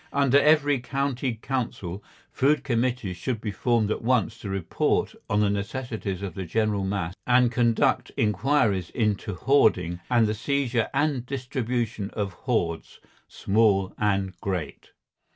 Under 0.11 0.39
every 0.39 0.79
county 0.79 1.35
council 1.35 2.03
food 2.31 2.63
committees 2.63 3.17
should 3.17 3.39
be 3.39 3.51
formed 3.51 3.91
at 3.91 4.01
once 4.01 4.39
to 4.39 4.49
report 4.49 5.13
on 5.29 5.41
the 5.41 5.49
necessities 5.51 6.23
of 6.23 6.33
the 6.33 6.43
general 6.43 6.83
mass 6.83 7.13
and 7.27 7.51
conduct 7.51 8.09
inquiries 8.17 8.89
into 8.95 9.35
hoarding 9.35 9.99
and 10.09 10.25
the 10.25 10.33
seizure 10.33 10.89
and 10.91 11.23
distribution 11.27 12.09
of 12.13 12.33
hoards, 12.33 12.99
small 13.27 13.93
and 13.99 14.33
great. 14.41 14.89